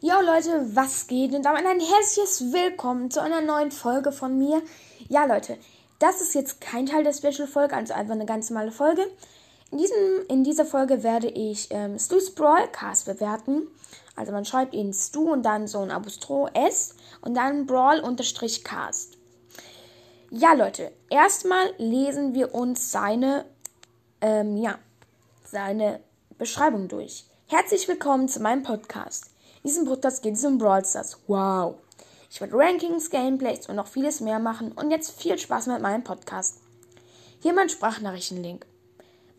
[0.00, 1.34] Jo Leute, was geht?
[1.34, 4.62] Und damit ein herzliches Willkommen zu einer neuen Folge von mir.
[5.08, 5.58] Ja Leute,
[5.98, 9.02] das ist jetzt kein Teil der Special-Folge, also einfach eine ganz normale Folge.
[9.72, 9.96] In, diesem,
[10.28, 13.66] in dieser Folge werde ich ähm, Stu's Brawlcast bewerten.
[14.14, 19.18] Also man schreibt ihn Stu und dann so ein Apostro S und dann Brawl-Cast.
[20.30, 23.46] Ja Leute, erstmal lesen wir uns seine,
[24.20, 24.78] ähm, ja,
[25.44, 25.98] seine
[26.38, 27.24] Beschreibung durch.
[27.48, 29.27] Herzlich willkommen zu meinem Podcast.
[29.64, 31.18] In diesem Podcast geht es um Brawl Stars.
[31.26, 31.74] Wow!
[32.30, 36.04] Ich werde Rankings, Gameplays und noch vieles mehr machen und jetzt viel Spaß mit meinem
[36.04, 36.60] Podcast.
[37.40, 38.64] Hier mein Sprachnachrichtenlink.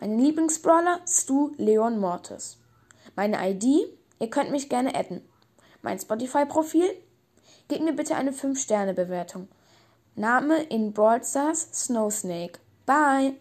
[0.02, 2.58] Meine Lieblingsbrawler Stu, Leon, Mortis.
[3.16, 3.88] Meine ID,
[4.20, 5.22] ihr könnt mich gerne adden.
[5.82, 6.90] Mein Spotify-Profil,
[7.70, 9.48] gebt mir bitte eine 5-Sterne-Bewertung.
[10.16, 12.60] Name in Brawl Stars Snowsnake.
[12.86, 13.36] Bye!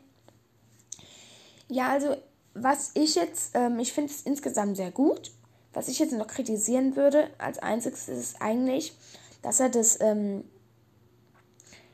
[1.67, 2.17] Ja, also
[2.55, 5.33] was ich jetzt, ähm, ich finde es insgesamt sehr gut.
[5.73, 8.95] Was ich jetzt noch kritisieren würde, als einziges ist eigentlich,
[9.43, 10.45] dass er das ähm,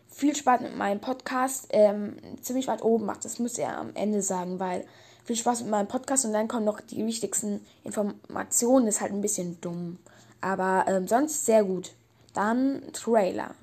[0.08, 3.24] viel Spaß mit meinem Podcast ähm, ziemlich weit oben macht.
[3.24, 4.86] Das müsste er am Ende sagen, weil
[5.24, 8.86] viel Spaß mit meinem Podcast und dann kommen noch die wichtigsten Informationen.
[8.86, 9.98] ist halt ein bisschen dumm.
[10.40, 11.92] Aber ähm, sonst sehr gut.
[12.32, 13.54] Dann Trailer.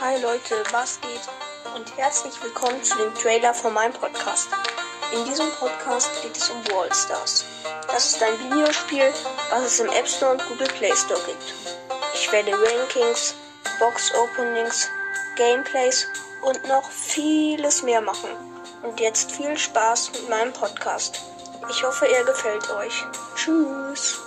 [0.00, 1.28] Hi Leute, was geht?
[1.78, 4.48] und herzlich willkommen zu dem Trailer von meinem Podcast.
[5.10, 7.44] In diesem Podcast geht es um Brawl Stars.
[7.86, 9.10] Das ist ein Videospiel,
[9.48, 11.54] was es im App Store und Google Play Store gibt.
[12.14, 13.34] Ich werde Rankings,
[13.78, 14.88] Box Openings,
[15.36, 16.06] Gameplays
[16.42, 18.28] und noch vieles mehr machen.
[18.82, 21.20] Und jetzt viel Spaß mit meinem Podcast.
[21.70, 23.04] Ich hoffe, er gefällt euch.
[23.34, 24.20] Tschüss.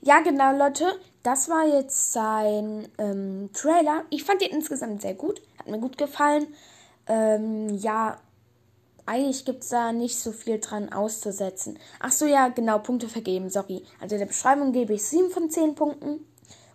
[0.00, 1.00] Ja, genau, Leute.
[1.26, 4.04] Das war jetzt sein ähm, Trailer.
[4.10, 5.42] Ich fand den insgesamt sehr gut.
[5.58, 6.46] Hat mir gut gefallen.
[7.08, 8.18] Ähm, ja,
[9.06, 11.80] eigentlich gibt es da nicht so viel dran auszusetzen.
[11.98, 13.82] Ach so, ja, genau, Punkte vergeben, sorry.
[14.00, 16.24] Also in der Beschreibung gebe ich 7 von 10 Punkten.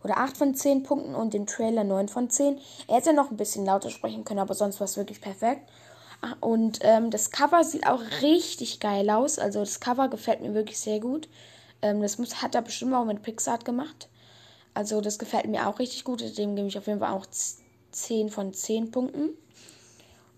[0.03, 2.59] Oder 8 von 10 Punkten und dem Trailer 9 von 10.
[2.89, 5.61] Er hätte noch ein bisschen lauter sprechen können, aber sonst war es wirklich perfekt.
[6.21, 9.39] Ah, und ähm, das Cover sieht auch richtig geil aus.
[9.39, 11.29] Also das Cover gefällt mir wirklich sehr gut.
[11.81, 14.09] Ähm, das muss, hat er bestimmt auch mit Pixar gemacht.
[14.73, 16.21] Also das gefällt mir auch richtig gut.
[16.37, 17.25] Dem gebe ich auf jeden Fall auch
[17.91, 19.31] 10 von 10 Punkten.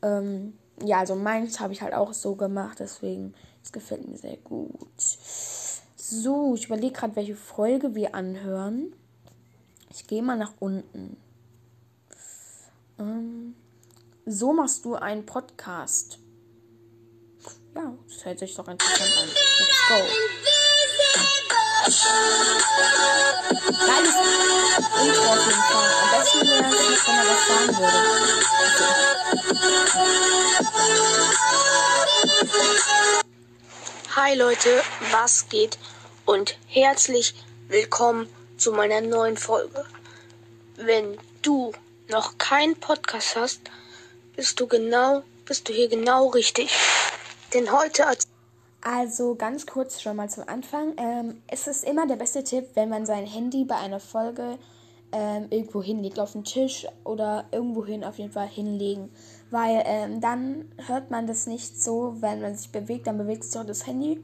[0.01, 2.79] Ähm, ja, also meins habe ich halt auch so gemacht.
[2.79, 4.89] Deswegen, das gefällt mir sehr gut.
[5.95, 8.94] So, ich überlege gerade, welche Folge wir anhören.
[9.91, 11.17] Ich gehe mal nach unten.
[13.00, 13.55] Ähm,
[14.25, 16.19] so machst du einen Podcast.
[17.75, 19.27] Ja, das hört sich doch interessant an.
[19.27, 21.52] Let's go.
[21.83, 21.99] Geiles
[25.03, 25.91] Intro auf jeden Fall.
[26.01, 27.99] Am besten wäre es, wenn er was sagen würde.
[34.16, 35.77] Hi Leute, was geht?
[36.23, 37.35] Und herzlich
[37.67, 39.85] willkommen zu meiner neuen Folge.
[40.77, 41.73] Wenn du
[42.07, 43.59] noch keinen Podcast hast,
[44.38, 46.71] bist du genau, bist du hier genau richtig.
[47.53, 48.07] Denn heute
[48.83, 50.94] also ganz kurz schon mal zum Anfang.
[50.97, 54.57] Ähm, es ist immer der beste Tipp, wenn man sein Handy bei einer Folge
[55.13, 59.09] ähm, irgendwo hinlegt, auf den Tisch oder irgendwo hin auf jeden Fall hinlegen.
[59.51, 63.53] Weil ähm, dann hört man das nicht so, wenn man sich bewegt, dann bewegt sich
[63.53, 64.21] doch das Handy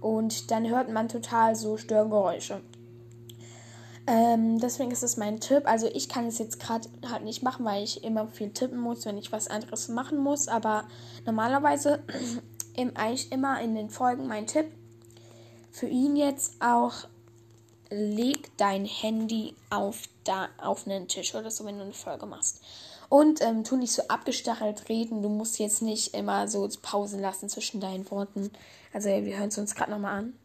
[0.00, 2.60] und dann hört man total so Störgeräusche.
[4.08, 5.62] Ähm, deswegen ist das mein Tipp.
[5.64, 9.04] Also ich kann es jetzt gerade halt nicht machen, weil ich immer viel tippen muss,
[9.04, 10.46] wenn ich was anderes machen muss.
[10.46, 10.84] Aber
[11.24, 12.00] normalerweise
[12.96, 14.66] eigentlich immer in den Folgen mein Tipp.
[15.72, 17.06] Für ihn jetzt auch,
[17.90, 22.60] leg dein Handy auf, da, auf einen Tisch oder so, wenn du eine Folge machst.
[23.08, 25.22] Und ähm, tu nicht so abgestachelt reden.
[25.22, 28.50] Du musst jetzt nicht immer so Pausen lassen zwischen deinen Worten.
[28.92, 30.38] Also wir hören es uns gerade nochmal an.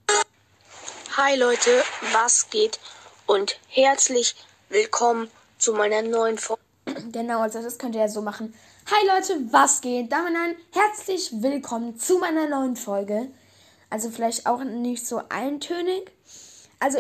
[1.18, 2.80] Hi Leute, was geht?
[3.26, 4.36] Und herzlich
[4.70, 6.71] willkommen zu meiner neuen Folge.
[7.10, 8.54] Genau, also das könnt ihr ja so machen.
[8.86, 10.12] Hi Leute, was geht?
[10.12, 13.30] Damit ein herzlich willkommen zu meiner neuen Folge.
[13.90, 16.12] Also vielleicht auch nicht so eintönig.
[16.80, 17.00] Also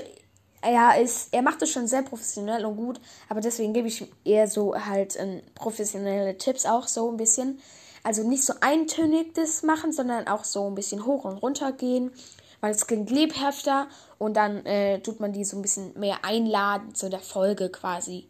[0.62, 4.48] er ist, er macht es schon sehr professionell und gut, aber deswegen gebe ich eher
[4.48, 7.59] so halt äh, professionelle Tipps auch so ein bisschen.
[8.03, 12.12] Also nicht so eintönig das machen, sondern auch so ein bisschen hoch und runter gehen,
[12.59, 13.88] weil es klingt lebhafter
[14.18, 18.27] und dann äh, tut man die so ein bisschen mehr einladen zu der Folge quasi.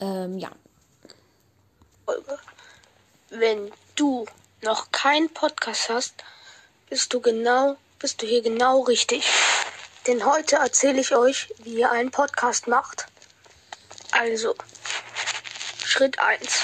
[0.00, 0.50] Ähm, ja.
[2.08, 2.38] Folge.
[3.28, 4.24] Wenn du
[4.62, 6.14] noch keinen Podcast hast,
[6.88, 9.30] bist du genau, bist du hier genau richtig.
[10.06, 13.08] Denn heute erzähle ich euch, wie ihr einen Podcast macht.
[14.12, 14.54] Also,
[15.84, 16.62] Schritt 1.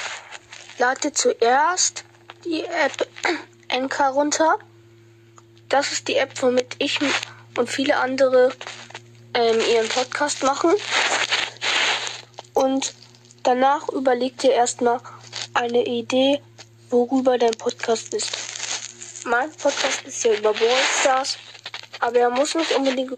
[0.79, 2.05] lade zuerst
[2.47, 3.07] die App
[3.71, 4.59] Anchor runter.
[5.69, 7.01] Das ist die App, womit ich
[7.59, 8.51] und viele andere
[9.35, 10.73] ähm, ihren Podcast machen.
[12.55, 12.95] Und
[13.43, 15.01] danach überleg dir erstmal
[15.55, 16.41] eine Idee,
[16.91, 19.25] worüber dein Podcast ist.
[19.27, 21.39] Mein Podcast ist ja über Ballstars,
[22.01, 23.17] aber er muss nicht unbedingt.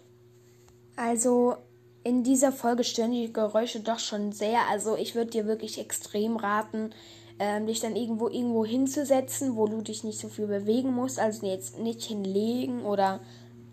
[0.95, 1.57] Also
[2.03, 4.61] in dieser Folge stören die Geräusche doch schon sehr.
[4.69, 6.91] Also ich würde dir wirklich extrem raten,
[7.39, 11.19] ähm, dich dann irgendwo irgendwo hinzusetzen, wo du dich nicht so viel bewegen musst.
[11.19, 13.19] Also jetzt nicht hinlegen oder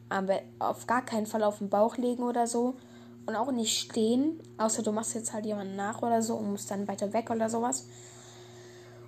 [0.08, 2.74] aber auf gar keinen Fall auf den Bauch legen oder so.
[3.26, 6.70] Und auch nicht stehen, außer du machst jetzt halt jemanden nach oder so und musst
[6.70, 7.86] dann weiter weg oder sowas.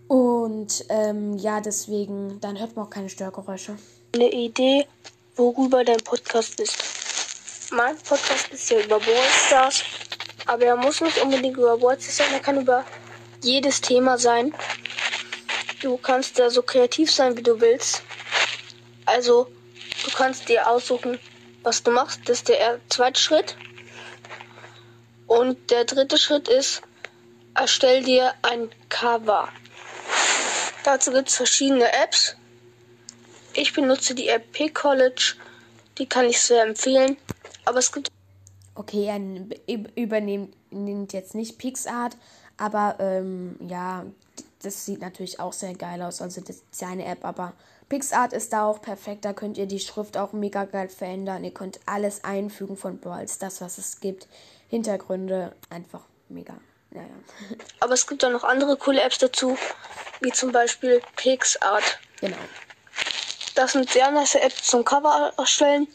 [0.09, 3.77] Und ähm, ja, deswegen, dann hört man auch keine Störgeräusche.
[4.15, 4.87] Eine Idee,
[5.35, 7.73] worüber dein Podcast ist.
[7.73, 9.83] Mein Podcast ist ja über Ballstars,
[10.47, 12.85] aber er muss nicht unbedingt über Ballstars sein, er kann über
[13.43, 14.55] jedes Thema sein.
[15.83, 18.03] Du kannst da so kreativ sein, wie du willst.
[19.05, 19.49] Also,
[20.05, 21.19] du kannst dir aussuchen,
[21.63, 22.21] was du machst.
[22.27, 23.57] Das ist der zweite Schritt.
[25.27, 26.83] Und der dritte Schritt ist,
[27.55, 29.49] erstell dir ein Cover.
[30.87, 32.37] Dazu gibt es verschiedene Apps.
[33.55, 35.35] Ich benutze die App P-College.
[35.99, 37.17] Die kann ich sehr empfehlen.
[37.65, 38.09] Aber es gibt.
[38.77, 42.17] Okay, er übernimmt jetzt nicht PixArt,
[42.57, 44.05] aber ähm, ja,
[44.63, 46.23] das sieht natürlich auch sehr geil aus.
[46.23, 47.55] Also das ist seine App, aber
[47.89, 49.25] PixArt ist da auch perfekt.
[49.25, 51.43] Da könnt ihr die Schrift auch mega geil verändern.
[51.43, 54.29] Ihr könnt alles einfügen von Brawls, das was es gibt.
[54.69, 56.61] Hintergründe, einfach mega.
[56.97, 57.57] Ja, ja.
[57.81, 59.59] Aber es gibt auch noch andere coole Apps dazu,
[60.21, 61.99] wie zum Beispiel PixArt.
[62.21, 62.37] Genau.
[63.55, 65.89] Das sind sehr nice Apps zum Cover erstellen.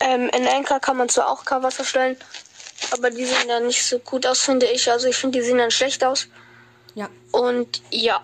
[0.00, 2.18] Ähm, in Anchor kann man zwar auch Covers erstellen,
[2.90, 4.90] aber die sehen dann nicht so gut aus, finde ich.
[4.90, 6.28] Also ich finde, die sehen dann schlecht aus.
[6.94, 7.08] Ja.
[7.32, 8.22] Und ja.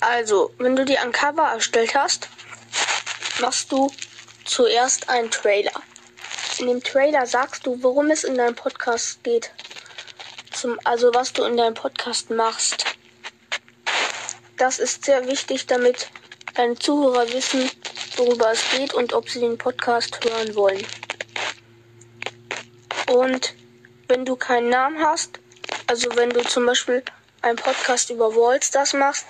[0.00, 2.28] Also, wenn du dir ein Cover erstellt hast,
[3.40, 3.90] machst du
[4.44, 5.72] zuerst einen Trailer.
[6.58, 9.50] In dem Trailer sagst du, worum es in deinem Podcast geht.
[10.58, 12.84] Zum, also was du in deinem Podcast machst.
[14.56, 16.10] Das ist sehr wichtig, damit
[16.54, 17.70] deine Zuhörer wissen,
[18.16, 20.84] worüber es geht und ob sie den Podcast hören wollen.
[23.08, 23.54] Und
[24.08, 25.38] wenn du keinen Namen hast,
[25.86, 27.04] also wenn du zum Beispiel
[27.42, 29.26] einen Podcast über Wallstars machst,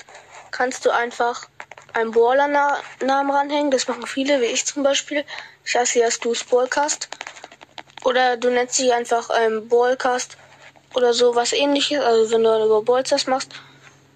[0.51, 1.47] kannst du einfach
[1.93, 3.71] einen Baller-Namen ranhängen.
[3.71, 5.27] Das machen viele, wie ich zum Beispiel.
[5.63, 7.11] Ich heiße ja Stu's Ballcast.
[8.07, 10.39] Oder du nennst dich einfach ähm, Ballcast
[10.95, 12.01] oder so was ähnliches.
[12.01, 13.53] Also wenn du über Ballstars machst.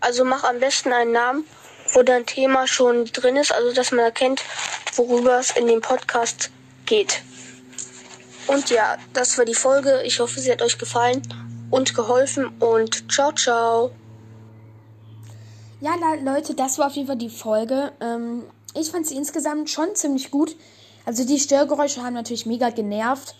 [0.01, 1.45] Also mach am besten einen Namen,
[1.93, 3.53] wo dein Thema schon drin ist.
[3.53, 4.43] Also dass man erkennt,
[4.97, 6.51] worüber es in dem Podcast
[6.87, 7.23] geht.
[8.47, 10.03] Und ja, das war die Folge.
[10.05, 11.23] Ich hoffe, sie hat euch gefallen
[11.71, 12.49] und geholfen.
[12.59, 13.93] Und ciao, ciao.
[15.81, 15.93] Ja,
[16.23, 17.93] Leute, das war auf jeden Fall die Folge.
[18.01, 20.55] Ähm, ich fand sie insgesamt schon ziemlich gut.
[21.05, 23.35] Also die Störgeräusche haben natürlich mega genervt.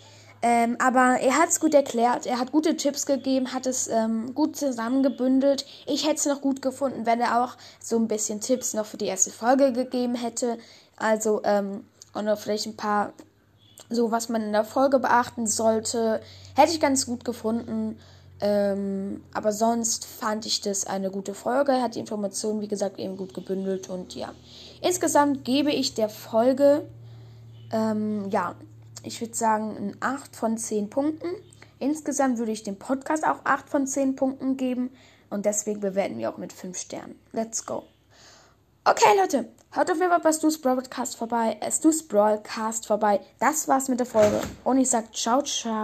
[0.45, 4.35] Ähm, aber er hat es gut erklärt, er hat gute Tipps gegeben, hat es ähm,
[4.35, 5.65] gut zusammengebündelt.
[5.87, 8.97] Ich hätte es noch gut gefunden, wenn er auch so ein bisschen Tipps noch für
[8.97, 10.57] die erste Folge gegeben hätte.
[10.97, 13.13] Also, ähm, und noch vielleicht ein paar
[13.89, 16.21] so was man in der Folge beachten sollte,
[16.55, 17.97] hätte ich ganz gut gefunden.
[18.41, 23.15] Ähm, aber sonst fand ich das eine gute Folge, hat die Informationen, wie gesagt, eben
[23.15, 24.33] gut gebündelt und ja.
[24.81, 26.83] Insgesamt gebe ich der Folge,
[27.71, 28.55] ähm, ja,
[29.03, 31.27] ich würde sagen, ein 8 von 10 Punkten.
[31.79, 34.89] Insgesamt würde ich dem Podcast auch 8 von 10 Punkten geben
[35.29, 37.19] und deswegen bewerten wir auch mit 5 Sternen.
[37.31, 37.83] Let's go.
[38.85, 43.21] Okay, Leute, hört auf jeden Fall bei Stu's Broadcast vorbei, äh, Stu's Broadcast vorbei.
[43.39, 44.41] Das war's mit der Folge.
[44.63, 45.71] Und ich sag ciao, ciao.